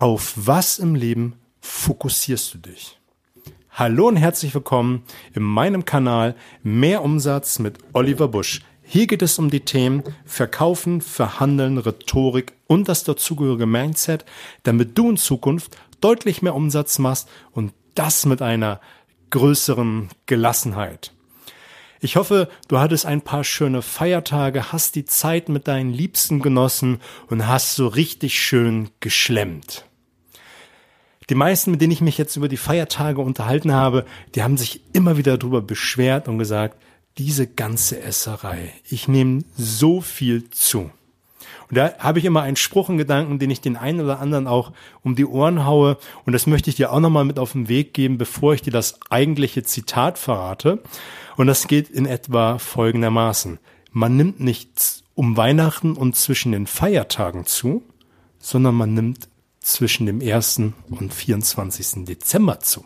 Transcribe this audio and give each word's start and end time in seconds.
Auf 0.00 0.32
was 0.34 0.80
im 0.80 0.96
Leben 0.96 1.34
fokussierst 1.60 2.52
du 2.52 2.58
dich? 2.58 2.98
Hallo 3.70 4.08
und 4.08 4.16
herzlich 4.16 4.52
willkommen 4.52 5.04
in 5.34 5.44
meinem 5.44 5.84
Kanal 5.84 6.34
Mehr 6.64 7.04
Umsatz 7.04 7.60
mit 7.60 7.78
Oliver 7.92 8.26
Busch. 8.26 8.62
Hier 8.82 9.06
geht 9.06 9.22
es 9.22 9.38
um 9.38 9.50
die 9.50 9.60
Themen 9.60 10.02
Verkaufen, 10.24 11.00
Verhandeln, 11.00 11.78
Rhetorik 11.78 12.54
und 12.66 12.88
das 12.88 13.04
dazugehörige 13.04 13.66
Mindset, 13.66 14.24
damit 14.64 14.98
du 14.98 15.10
in 15.10 15.16
Zukunft 15.16 15.78
deutlich 16.00 16.42
mehr 16.42 16.56
Umsatz 16.56 16.98
machst 16.98 17.28
und 17.52 17.72
das 17.94 18.26
mit 18.26 18.42
einer 18.42 18.80
größeren 19.30 20.08
Gelassenheit. 20.26 21.12
Ich 22.04 22.16
hoffe, 22.16 22.50
du 22.68 22.80
hattest 22.80 23.06
ein 23.06 23.22
paar 23.22 23.44
schöne 23.44 23.80
Feiertage, 23.80 24.72
hast 24.72 24.94
die 24.94 25.06
Zeit 25.06 25.48
mit 25.48 25.66
deinen 25.66 25.90
Liebsten 25.90 26.40
genossen 26.40 27.00
und 27.28 27.48
hast 27.48 27.76
so 27.76 27.88
richtig 27.88 28.38
schön 28.38 28.90
geschlemmt. 29.00 29.86
Die 31.30 31.34
meisten, 31.34 31.70
mit 31.70 31.80
denen 31.80 31.92
ich 31.92 32.02
mich 32.02 32.18
jetzt 32.18 32.36
über 32.36 32.48
die 32.48 32.58
Feiertage 32.58 33.22
unterhalten 33.22 33.72
habe, 33.72 34.04
die 34.34 34.42
haben 34.42 34.58
sich 34.58 34.82
immer 34.92 35.16
wieder 35.16 35.38
darüber 35.38 35.62
beschwert 35.62 36.28
und 36.28 36.38
gesagt, 36.38 36.76
diese 37.16 37.46
ganze 37.46 38.02
Esserei, 38.02 38.74
ich 38.86 39.08
nehme 39.08 39.42
so 39.56 40.02
viel 40.02 40.50
zu. 40.50 40.90
Und 41.68 41.76
da 41.76 41.94
habe 41.98 42.18
ich 42.18 42.24
immer 42.24 42.42
einen 42.42 42.56
Spruch 42.56 42.88
in 42.88 42.98
Gedanken, 42.98 43.38
den 43.38 43.50
ich 43.50 43.60
den 43.60 43.76
einen 43.76 44.00
oder 44.00 44.20
anderen 44.20 44.46
auch 44.46 44.72
um 45.02 45.16
die 45.16 45.26
Ohren 45.26 45.64
haue. 45.64 45.96
Und 46.24 46.32
das 46.32 46.46
möchte 46.46 46.70
ich 46.70 46.76
dir 46.76 46.92
auch 46.92 47.00
nochmal 47.00 47.24
mit 47.24 47.38
auf 47.38 47.52
den 47.52 47.68
Weg 47.68 47.94
geben, 47.94 48.18
bevor 48.18 48.54
ich 48.54 48.62
dir 48.62 48.72
das 48.72 48.98
eigentliche 49.10 49.62
Zitat 49.62 50.18
verrate. 50.18 50.82
Und 51.36 51.46
das 51.46 51.66
geht 51.66 51.90
in 51.90 52.06
etwa 52.06 52.58
folgendermaßen. 52.58 53.58
Man 53.92 54.16
nimmt 54.16 54.40
nichts 54.40 55.04
um 55.14 55.36
Weihnachten 55.36 55.92
und 55.94 56.16
zwischen 56.16 56.52
den 56.52 56.66
Feiertagen 56.66 57.46
zu, 57.46 57.82
sondern 58.38 58.74
man 58.74 58.94
nimmt 58.94 59.28
zwischen 59.60 60.06
dem 60.06 60.20
1. 60.20 60.60
und 60.90 61.14
24. 61.14 62.04
Dezember 62.04 62.60
zu. 62.60 62.84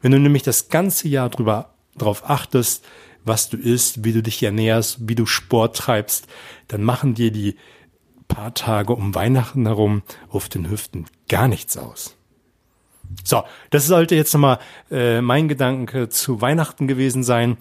Wenn 0.00 0.12
du 0.12 0.18
nämlich 0.18 0.42
das 0.42 0.68
ganze 0.68 1.08
Jahr 1.08 1.28
drüber, 1.28 1.74
drauf 1.96 2.28
achtest, 2.28 2.84
was 3.24 3.48
du 3.48 3.56
isst, 3.56 4.04
wie 4.04 4.12
du 4.12 4.22
dich 4.22 4.42
ernährst, 4.42 5.08
wie 5.08 5.14
du 5.14 5.26
Sport 5.26 5.76
treibst, 5.76 6.26
dann 6.68 6.82
machen 6.82 7.14
dir 7.14 7.30
die 7.30 7.56
paar 8.28 8.54
Tage 8.54 8.94
um 8.94 9.14
Weihnachten 9.14 9.66
herum 9.66 10.02
auf 10.28 10.48
den 10.48 10.70
Hüften 10.70 11.06
gar 11.28 11.48
nichts 11.48 11.76
aus. 11.76 12.16
So, 13.24 13.42
das 13.70 13.86
sollte 13.86 14.14
jetzt 14.14 14.32
nochmal 14.32 14.58
äh, 14.90 15.20
mein 15.20 15.48
Gedanke 15.48 16.08
zu 16.08 16.40
Weihnachten 16.40 16.88
gewesen 16.88 17.24
sein. 17.24 17.58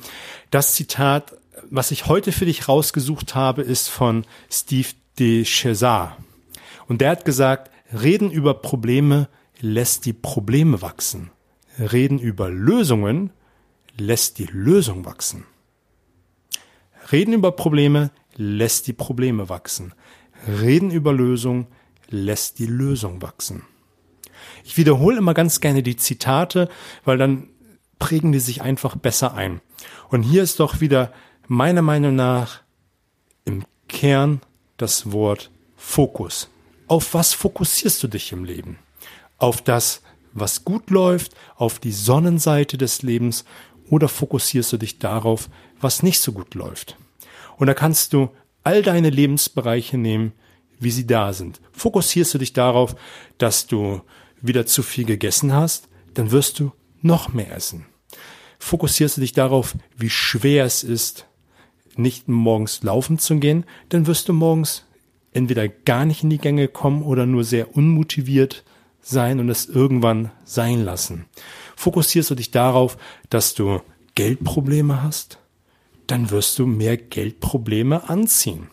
Das 0.49 0.73
Zitat, 0.75 1.35
was 1.69 1.91
ich 1.91 2.07
heute 2.07 2.31
für 2.31 2.45
dich 2.45 2.69
rausgesucht 2.69 3.35
habe, 3.35 3.61
ist 3.61 3.89
von 3.89 4.25
Steve 4.49 4.87
de 5.19 5.43
Chazard. 5.43 6.13
Und 6.87 7.01
der 7.01 7.11
hat 7.11 7.25
gesagt, 7.25 7.69
reden 7.91 8.31
über 8.31 8.53
Probleme 8.53 9.27
lässt 9.59 10.05
die 10.05 10.13
Probleme 10.13 10.81
wachsen. 10.81 11.31
Reden 11.77 12.19
über 12.19 12.49
Lösungen 12.49 13.31
lässt 13.97 14.39
die 14.39 14.45
Lösung 14.45 15.05
wachsen. 15.05 15.45
Reden 17.11 17.33
über 17.33 17.51
Probleme 17.51 18.11
lässt 18.35 18.87
die 18.87 18.93
Probleme 18.93 19.49
wachsen. 19.49 19.93
Reden 20.47 20.91
über 20.91 21.13
Lösung 21.13 21.67
lässt 22.09 22.59
die 22.59 22.65
Lösung 22.65 23.21
wachsen. 23.21 23.63
Ich 24.63 24.77
wiederhole 24.77 25.17
immer 25.17 25.33
ganz 25.33 25.59
gerne 25.59 25.83
die 25.83 25.95
Zitate, 25.95 26.69
weil 27.05 27.17
dann 27.17 27.49
prägen 27.99 28.31
die 28.31 28.39
sich 28.39 28.61
einfach 28.61 28.95
besser 28.95 29.33
ein. 29.33 29.61
Und 30.09 30.23
hier 30.23 30.43
ist 30.43 30.59
doch 30.59 30.81
wieder 30.81 31.13
meiner 31.47 31.81
Meinung 31.81 32.15
nach 32.15 32.61
im 33.45 33.65
Kern 33.87 34.41
das 34.77 35.11
Wort 35.11 35.51
Fokus. 35.75 36.49
Auf 36.87 37.13
was 37.13 37.33
fokussierst 37.33 38.01
du 38.03 38.07
dich 38.07 38.31
im 38.31 38.43
Leben? 38.43 38.77
Auf 39.37 39.61
das, 39.61 40.01
was 40.33 40.65
gut 40.65 40.89
läuft, 40.89 41.33
auf 41.55 41.79
die 41.79 41.91
Sonnenseite 41.91 42.77
des 42.77 43.01
Lebens 43.01 43.45
oder 43.91 44.07
fokussierst 44.07 44.73
du 44.73 44.77
dich 44.77 44.97
darauf, 44.97 45.49
was 45.79 46.01
nicht 46.01 46.19
so 46.19 46.31
gut 46.31 46.55
läuft? 46.55 46.97
Und 47.57 47.67
da 47.67 47.75
kannst 47.75 48.13
du 48.13 48.29
all 48.63 48.81
deine 48.81 49.09
Lebensbereiche 49.09 49.97
nehmen, 49.97 50.31
wie 50.79 50.91
sie 50.91 51.05
da 51.05 51.33
sind. 51.33 51.59
Fokussierst 51.73 52.33
du 52.33 52.37
dich 52.39 52.53
darauf, 52.53 52.95
dass 53.37 53.67
du 53.67 54.01
wieder 54.41 54.65
zu 54.65 54.81
viel 54.81 55.05
gegessen 55.05 55.53
hast, 55.53 55.89
dann 56.13 56.31
wirst 56.31 56.59
du 56.59 56.71
noch 57.01 57.33
mehr 57.33 57.55
essen. 57.55 57.85
Fokussierst 58.59 59.17
du 59.17 59.21
dich 59.21 59.33
darauf, 59.33 59.75
wie 59.97 60.09
schwer 60.09 60.65
es 60.65 60.83
ist, 60.83 61.27
nicht 61.97 62.29
morgens 62.29 62.83
laufen 62.83 63.19
zu 63.19 63.37
gehen, 63.39 63.65
dann 63.89 64.07
wirst 64.07 64.29
du 64.29 64.33
morgens 64.33 64.85
entweder 65.33 65.67
gar 65.67 66.05
nicht 66.05 66.23
in 66.23 66.29
die 66.29 66.37
Gänge 66.37 66.69
kommen 66.69 67.03
oder 67.03 67.25
nur 67.25 67.43
sehr 67.43 67.75
unmotiviert 67.75 68.63
sein 69.01 69.39
und 69.39 69.49
es 69.49 69.65
irgendwann 69.65 70.31
sein 70.45 70.85
lassen. 70.85 71.25
Fokussierst 71.81 72.29
du 72.29 72.35
dich 72.35 72.51
darauf, 72.51 72.95
dass 73.31 73.55
du 73.55 73.81
Geldprobleme 74.13 75.01
hast, 75.01 75.39
dann 76.05 76.29
wirst 76.29 76.59
du 76.59 76.67
mehr 76.67 76.95
Geldprobleme 76.95 78.07
anziehen. 78.07 78.69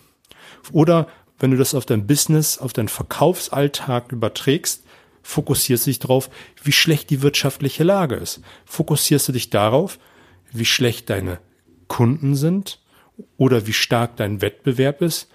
Oder 0.72 1.08
wenn 1.38 1.50
du 1.50 1.56
das 1.56 1.74
auf 1.74 1.86
dein 1.86 2.06
Business, 2.06 2.58
auf 2.58 2.74
deinen 2.74 2.88
Verkaufsalltag 2.88 4.12
überträgst, 4.12 4.84
fokussierst 5.22 5.86
du 5.86 5.91
dich 5.91 6.00
darauf, 6.00 6.28
wie 6.62 6.72
schlecht 6.72 7.08
die 7.08 7.22
wirtschaftliche 7.22 7.82
Lage 7.82 8.16
ist. 8.16 8.42
Fokussierst 8.66 9.28
du 9.28 9.32
dich 9.32 9.48
darauf, 9.48 9.98
wie 10.52 10.66
schlecht 10.66 11.08
deine 11.08 11.38
Kunden 11.86 12.36
sind 12.36 12.78
oder 13.38 13.66
wie 13.66 13.72
stark 13.72 14.19
dein 14.19 14.42
Wettbewerb 14.42 15.00
ist. 15.00 15.30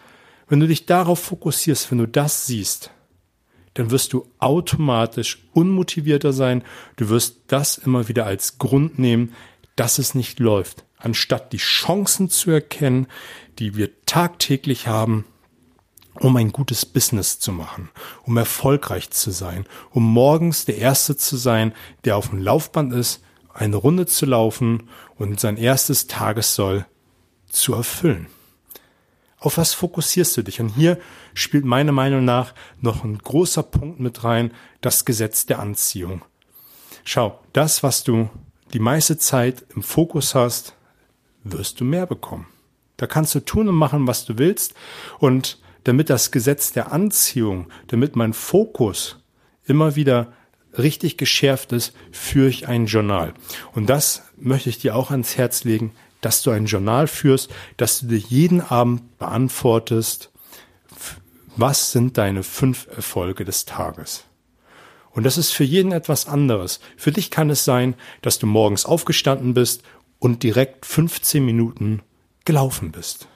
Wenn 0.47 0.59
du 0.59 0.67
dich 0.67 0.85
darauf 0.85 1.17
fokussierst, 1.17 1.89
wenn 1.89 1.97
du 1.97 2.07
das 2.07 2.45
siehst, 2.45 2.91
dann 3.73 3.91
wirst 3.91 4.13
du 4.13 4.27
automatisch 4.39 5.43
unmotivierter 5.53 6.33
sein. 6.33 6.63
Du 6.95 7.09
wirst 7.09 7.41
das 7.47 7.77
immer 7.77 8.07
wieder 8.07 8.25
als 8.25 8.57
Grund 8.57 8.99
nehmen, 8.99 9.33
dass 9.75 9.97
es 9.97 10.13
nicht 10.15 10.39
läuft 10.39 10.85
anstatt 11.03 11.51
die 11.53 11.57
Chancen 11.57 12.29
zu 12.29 12.51
erkennen, 12.51 13.07
die 13.59 13.75
wir 13.75 13.89
tagtäglich 14.05 14.87
haben, 14.87 15.25
um 16.19 16.35
ein 16.37 16.51
gutes 16.51 16.85
Business 16.85 17.39
zu 17.39 17.51
machen, 17.51 17.89
um 18.23 18.37
erfolgreich 18.37 19.09
zu 19.11 19.31
sein, 19.31 19.65
um 19.91 20.03
morgens 20.03 20.65
der 20.65 20.77
Erste 20.77 21.17
zu 21.17 21.37
sein, 21.37 21.73
der 22.05 22.17
auf 22.17 22.29
dem 22.29 22.39
Laufband 22.39 22.93
ist, 22.93 23.21
eine 23.53 23.75
Runde 23.75 24.05
zu 24.05 24.25
laufen 24.25 24.89
und 25.15 25.39
sein 25.39 25.57
erstes 25.57 26.07
Tagessoll 26.07 26.85
zu 27.49 27.73
erfüllen. 27.73 28.27
Auf 29.43 29.57
was 29.57 29.73
fokussierst 29.73 30.37
du 30.37 30.41
dich? 30.41 30.61
Und 30.61 30.69
hier 30.69 30.97
spielt 31.33 31.65
meiner 31.65 31.91
Meinung 31.91 32.23
nach 32.23 32.53
noch 32.79 33.03
ein 33.03 33.17
großer 33.17 33.61
Punkt 33.61 33.99
mit 33.99 34.23
rein, 34.23 34.51
das 34.79 35.03
Gesetz 35.03 35.45
der 35.45 35.59
Anziehung. 35.59 36.23
Schau, 37.03 37.37
das, 37.51 37.83
was 37.83 38.05
du 38.05 38.29
die 38.71 38.79
meiste 38.79 39.17
Zeit 39.17 39.65
im 39.75 39.83
Fokus 39.83 40.33
hast, 40.33 40.75
wirst 41.43 41.81
du 41.81 41.83
mehr 41.83 42.05
bekommen. 42.05 42.47
Da 42.95 43.05
kannst 43.05 43.35
du 43.35 43.41
tun 43.41 43.67
und 43.67 43.75
machen, 43.75 44.07
was 44.07 44.23
du 44.23 44.37
willst. 44.37 44.75
Und 45.19 45.59
damit 45.83 46.09
das 46.09 46.31
Gesetz 46.31 46.71
der 46.71 46.93
Anziehung, 46.93 47.67
damit 47.87 48.15
mein 48.15 48.31
Fokus 48.31 49.17
immer 49.65 49.97
wieder 49.97 50.31
richtig 50.77 51.17
geschärft 51.17 51.73
ist, 51.73 51.93
führe 52.13 52.47
ich 52.47 52.69
ein 52.69 52.85
Journal. 52.85 53.33
Und 53.73 53.89
das 53.89 54.23
möchte 54.37 54.69
ich 54.69 54.77
dir 54.77 54.95
auch 54.95 55.11
ans 55.11 55.35
Herz 55.35 55.65
legen, 55.65 55.91
dass 56.25 56.41
du 56.41 56.51
ein 56.51 56.65
Journal 56.65 57.07
führst, 57.07 57.51
dass 57.77 57.99
du 57.99 58.07
dir 58.07 58.17
jeden 58.17 58.61
Abend 58.61 59.17
beantwortest, 59.17 60.31
was 61.55 61.91
sind 61.91 62.17
deine 62.17 62.43
fünf 62.43 62.87
Erfolge 62.95 63.45
des 63.45 63.65
Tages. 63.65 64.23
Und 65.11 65.23
das 65.23 65.37
ist 65.37 65.51
für 65.51 65.63
jeden 65.63 65.91
etwas 65.91 66.27
anderes. 66.27 66.79
Für 66.97 67.11
dich 67.11 67.29
kann 67.29 67.49
es 67.49 67.65
sein, 67.65 67.93
dass 68.21 68.39
du 68.39 68.47
morgens 68.47 68.85
aufgestanden 68.85 69.53
bist 69.53 69.83
und 70.17 70.41
direkt 70.41 70.85
15 70.85 71.45
Minuten 71.45 72.01
gelaufen 72.45 72.91
bist. 72.91 73.27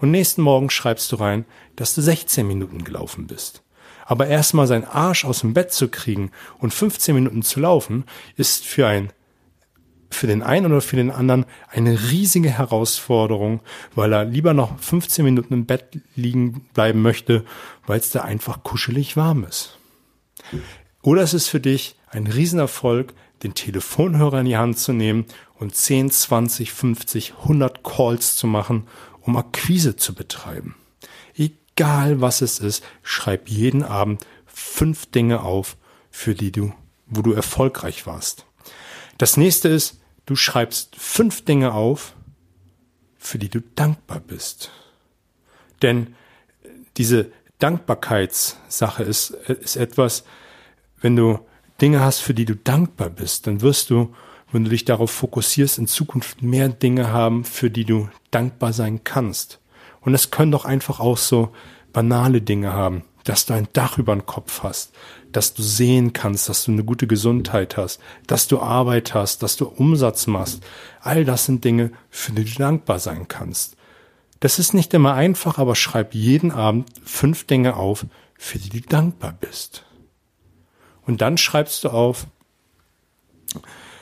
Und 0.00 0.10
nächsten 0.10 0.42
Morgen 0.42 0.70
schreibst 0.70 1.12
du 1.12 1.16
rein, 1.16 1.44
dass 1.76 1.94
du 1.94 2.02
16 2.02 2.46
Minuten 2.46 2.84
gelaufen 2.84 3.26
bist. 3.26 3.62
Aber 4.04 4.26
erstmal 4.26 4.66
seinen 4.66 4.84
Arsch 4.84 5.24
aus 5.24 5.40
dem 5.40 5.54
Bett 5.54 5.72
zu 5.72 5.88
kriegen 5.88 6.30
und 6.58 6.72
15 6.72 7.14
Minuten 7.14 7.42
zu 7.42 7.60
laufen, 7.60 8.04
ist 8.36 8.64
für 8.64 8.86
ein 8.86 9.12
für 10.10 10.26
den 10.26 10.42
einen 10.42 10.66
oder 10.66 10.80
für 10.80 10.96
den 10.96 11.10
anderen 11.10 11.44
eine 11.68 12.10
riesige 12.10 12.50
Herausforderung, 12.50 13.60
weil 13.94 14.12
er 14.12 14.24
lieber 14.24 14.54
noch 14.54 14.78
15 14.78 15.24
Minuten 15.24 15.54
im 15.54 15.66
Bett 15.66 16.00
liegen 16.16 16.66
bleiben 16.74 17.02
möchte, 17.02 17.44
weil 17.86 17.98
es 17.98 18.10
da 18.10 18.22
einfach 18.22 18.62
kuschelig 18.62 19.16
warm 19.16 19.44
ist. 19.44 19.78
Oder 21.02 21.22
es 21.22 21.34
ist 21.34 21.48
für 21.48 21.60
dich 21.60 21.96
ein 22.10 22.26
Riesenerfolg, 22.26 23.14
den 23.42 23.54
Telefonhörer 23.54 24.40
in 24.40 24.46
die 24.46 24.56
Hand 24.56 24.78
zu 24.78 24.92
nehmen 24.92 25.26
und 25.58 25.74
10, 25.74 26.10
20, 26.10 26.72
50, 26.72 27.34
100 27.42 27.84
Calls 27.84 28.36
zu 28.36 28.46
machen, 28.46 28.86
um 29.20 29.36
Akquise 29.36 29.96
zu 29.96 30.14
betreiben. 30.14 30.74
Egal 31.36 32.20
was 32.20 32.40
es 32.40 32.58
ist, 32.58 32.82
schreib 33.02 33.48
jeden 33.48 33.84
Abend 33.84 34.26
fünf 34.46 35.06
Dinge 35.06 35.42
auf, 35.42 35.76
für 36.10 36.34
die 36.34 36.50
du, 36.50 36.72
wo 37.06 37.22
du 37.22 37.32
erfolgreich 37.32 38.06
warst. 38.06 38.47
Das 39.18 39.36
nächste 39.36 39.68
ist, 39.68 40.00
du 40.26 40.36
schreibst 40.36 40.96
fünf 40.96 41.44
Dinge 41.44 41.72
auf, 41.74 42.14
für 43.18 43.38
die 43.38 43.48
du 43.48 43.60
dankbar 43.74 44.20
bist. 44.20 44.70
Denn 45.82 46.14
diese 46.96 47.30
Dankbarkeitssache 47.58 49.02
ist, 49.02 49.30
ist 49.30 49.76
etwas, 49.76 50.24
wenn 51.00 51.16
du 51.16 51.40
Dinge 51.80 52.00
hast, 52.00 52.20
für 52.20 52.34
die 52.34 52.44
du 52.44 52.56
dankbar 52.56 53.10
bist, 53.10 53.46
dann 53.46 53.60
wirst 53.60 53.90
du, 53.90 54.14
wenn 54.50 54.64
du 54.64 54.70
dich 54.70 54.84
darauf 54.84 55.10
fokussierst, 55.10 55.78
in 55.78 55.86
Zukunft 55.86 56.42
mehr 56.42 56.68
Dinge 56.68 57.12
haben, 57.12 57.44
für 57.44 57.70
die 57.70 57.84
du 57.84 58.08
dankbar 58.30 58.72
sein 58.72 59.04
kannst. 59.04 59.60
Und 60.00 60.14
es 60.14 60.30
können 60.30 60.52
doch 60.52 60.64
einfach 60.64 61.00
auch 61.00 61.18
so 61.18 61.52
banale 61.92 62.40
Dinge 62.40 62.72
haben, 62.72 63.04
dass 63.28 63.44
du 63.44 63.52
ein 63.52 63.68
Dach 63.74 63.98
über 63.98 64.14
den 64.14 64.24
Kopf 64.24 64.62
hast, 64.62 64.92
dass 65.32 65.52
du 65.52 65.62
sehen 65.62 66.14
kannst, 66.14 66.48
dass 66.48 66.64
du 66.64 66.72
eine 66.72 66.84
gute 66.84 67.06
Gesundheit 67.06 67.76
hast, 67.76 68.00
dass 68.26 68.48
du 68.48 68.60
Arbeit 68.60 69.12
hast, 69.12 69.42
dass 69.42 69.56
du 69.56 69.66
Umsatz 69.66 70.26
machst. 70.26 70.64
All 71.00 71.26
das 71.26 71.44
sind 71.44 71.62
Dinge, 71.62 71.92
für 72.08 72.32
die 72.32 72.44
du 72.44 72.54
dankbar 72.58 72.98
sein 72.98 73.28
kannst. 73.28 73.76
Das 74.40 74.58
ist 74.58 74.72
nicht 74.72 74.94
immer 74.94 75.12
einfach, 75.12 75.58
aber 75.58 75.74
schreib 75.74 76.14
jeden 76.14 76.52
Abend 76.52 76.88
fünf 77.04 77.44
Dinge 77.44 77.76
auf, 77.76 78.06
für 78.38 78.58
die 78.58 78.70
du 78.70 78.80
dankbar 78.80 79.36
bist. 79.38 79.84
Und 81.02 81.20
dann 81.20 81.36
schreibst 81.36 81.84
du 81.84 81.90
auf 81.90 82.26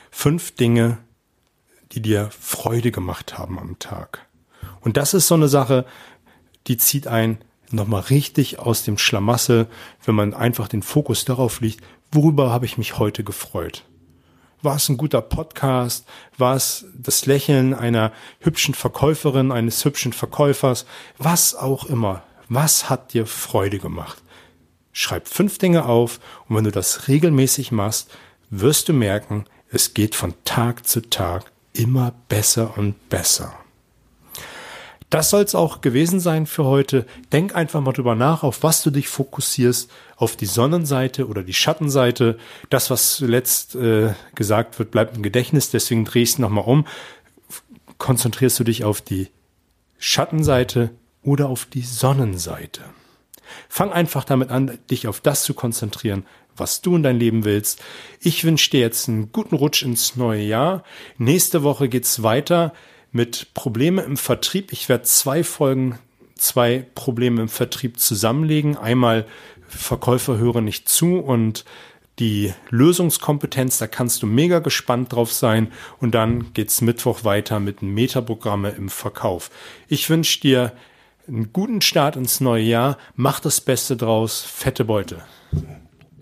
fünf 0.09 0.51
Dinge, 0.55 0.99
die 1.91 2.01
dir 2.01 2.29
Freude 2.31 2.91
gemacht 2.91 3.37
haben 3.37 3.59
am 3.59 3.77
Tag. 3.79 4.25
Und 4.79 4.95
das 4.95 5.13
ist 5.13 5.27
so 5.27 5.35
eine 5.35 5.49
Sache, 5.49 5.85
die 6.67 6.77
zieht 6.77 7.07
ein 7.07 7.39
nochmal 7.71 8.01
richtig 8.01 8.59
aus 8.59 8.83
dem 8.83 8.97
Schlamassel, 8.97 9.67
wenn 10.05 10.15
man 10.15 10.33
einfach 10.33 10.67
den 10.67 10.81
Fokus 10.81 11.25
darauf 11.25 11.61
liegt, 11.61 11.83
worüber 12.11 12.51
habe 12.51 12.65
ich 12.65 12.77
mich 12.77 12.97
heute 12.97 13.23
gefreut. 13.23 13.83
War 14.61 14.77
es 14.77 14.89
ein 14.89 14.97
guter 14.97 15.21
Podcast? 15.21 16.07
War 16.37 16.55
es 16.55 16.85
das 16.95 17.25
Lächeln 17.25 17.73
einer 17.73 18.11
hübschen 18.39 18.73
Verkäuferin, 18.73 19.51
eines 19.51 19.85
hübschen 19.85 20.13
Verkäufers? 20.13 20.85
Was 21.17 21.53
auch 21.53 21.85
immer. 21.85 22.23
Was 22.49 22.89
hat 22.89 23.13
dir 23.13 23.25
Freude 23.27 23.77
gemacht? 23.77 24.21
Schreib 24.93 25.27
fünf 25.27 25.59
Dinge 25.59 25.85
auf 25.85 26.19
und 26.47 26.55
wenn 26.55 26.63
du 26.63 26.71
das 26.71 27.07
regelmäßig 27.07 27.71
machst, 27.71 28.09
wirst 28.49 28.89
du 28.89 28.93
merken, 28.93 29.45
es 29.69 29.93
geht 29.93 30.15
von 30.15 30.33
Tag 30.43 30.87
zu 30.87 31.01
Tag 31.01 31.51
immer 31.73 32.13
besser 32.29 32.77
und 32.77 33.09
besser. 33.09 33.53
Das 35.09 35.29
soll 35.29 35.43
es 35.43 35.55
auch 35.55 35.79
gewesen 35.79 36.19
sein 36.19 36.45
für 36.45 36.65
heute. 36.65 37.05
Denk 37.31 37.55
einfach 37.55 37.79
mal 37.79 37.93
drüber 37.93 38.15
nach, 38.15 38.43
auf 38.43 38.63
was 38.63 38.83
du 38.83 38.91
dich 38.91 39.07
fokussierst, 39.07 39.89
auf 40.17 40.35
die 40.35 40.45
Sonnenseite 40.45 41.27
oder 41.27 41.43
die 41.43 41.53
Schattenseite. 41.53 42.37
Das, 42.69 42.89
was 42.89 43.15
zuletzt 43.15 43.75
äh, 43.75 44.13
gesagt 44.35 44.79
wird, 44.79 44.91
bleibt 44.91 45.15
im 45.15 45.23
Gedächtnis, 45.23 45.69
deswegen 45.69 46.03
drehst 46.03 46.37
du 46.37 46.41
nochmal 46.41 46.65
um. 46.65 46.85
Konzentrierst 47.97 48.59
du 48.59 48.65
dich 48.65 48.83
auf 48.83 48.99
die 49.01 49.29
Schattenseite 49.97 50.89
oder 51.23 51.47
auf 51.47 51.65
die 51.65 51.81
Sonnenseite. 51.81 52.81
Fang 53.69 53.93
einfach 53.93 54.25
damit 54.25 54.49
an, 54.49 54.77
dich 54.91 55.07
auf 55.07 55.21
das 55.21 55.43
zu 55.43 55.53
konzentrieren, 55.53 56.25
was 56.57 56.81
du 56.81 56.97
in 56.97 57.03
dein 57.03 57.17
Leben 57.17 57.45
willst. 57.45 57.81
Ich 58.19 58.43
wünsche 58.43 58.71
dir 58.71 58.81
jetzt 58.81 59.07
einen 59.07 59.31
guten 59.31 59.55
Rutsch 59.55 59.83
ins 59.83 60.17
neue 60.17 60.43
Jahr. 60.43 60.83
Nächste 61.17 61.63
Woche 61.63 61.87
geht's 61.87 62.23
weiter 62.23 62.73
mit 63.17 63.55
Probleme 63.55 64.03
im 64.03 64.15
Vertrieb. 64.15 64.71
Ich 64.71 64.89
werde 64.89 65.03
zwei 65.03 65.43
Folgen, 65.43 65.97
zwei 66.35 66.85
Probleme 66.93 67.41
im 67.41 67.49
Vertrieb 67.49 67.99
zusammenlegen. 67.99 68.77
Einmal 68.77 69.25
Verkäufer 69.67 70.37
hören 70.37 70.65
nicht 70.65 70.87
zu 70.87 71.17
und 71.17 71.65
die 72.19 72.53
Lösungskompetenz, 72.69 73.79
da 73.79 73.87
kannst 73.87 74.21
du 74.21 74.27
mega 74.27 74.59
gespannt 74.59 75.13
drauf 75.13 75.33
sein. 75.33 75.71
Und 75.99 76.13
dann 76.13 76.53
geht's 76.53 76.81
Mittwoch 76.81 77.23
weiter 77.23 77.59
mit 77.59 77.81
Metaprogramme 77.81 78.69
im 78.69 78.89
Verkauf. 78.89 79.49
Ich 79.87 80.09
wünsche 80.11 80.39
dir 80.39 80.73
einen 81.27 81.51
guten 81.51 81.81
Start 81.81 82.17
ins 82.17 82.39
neue 82.39 82.63
Jahr. 82.63 82.97
Mach 83.15 83.39
das 83.39 83.61
Beste 83.61 83.97
draus. 83.97 84.41
Fette 84.41 84.85
Beute. 84.85 85.23